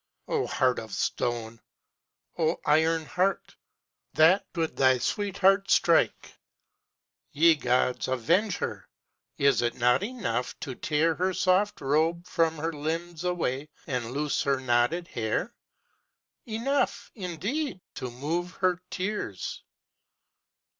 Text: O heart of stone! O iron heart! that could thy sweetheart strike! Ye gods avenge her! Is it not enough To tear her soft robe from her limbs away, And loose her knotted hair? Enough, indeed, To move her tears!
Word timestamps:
O 0.27 0.47
heart 0.47 0.79
of 0.79 0.91
stone! 0.91 1.61
O 2.35 2.59
iron 2.65 3.05
heart! 3.05 3.55
that 4.15 4.51
could 4.51 4.75
thy 4.75 4.97
sweetheart 4.97 5.69
strike! 5.69 6.39
Ye 7.33 7.53
gods 7.53 8.07
avenge 8.07 8.57
her! 8.57 8.89
Is 9.37 9.61
it 9.61 9.75
not 9.75 10.01
enough 10.01 10.59
To 10.61 10.73
tear 10.73 11.13
her 11.13 11.35
soft 11.35 11.81
robe 11.81 12.25
from 12.25 12.57
her 12.57 12.73
limbs 12.73 13.23
away, 13.23 13.69
And 13.85 14.09
loose 14.09 14.41
her 14.41 14.59
knotted 14.59 15.07
hair? 15.09 15.53
Enough, 16.47 17.11
indeed, 17.13 17.79
To 17.97 18.09
move 18.09 18.53
her 18.53 18.81
tears! 18.89 19.61